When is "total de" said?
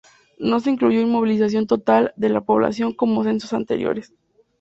1.67-2.29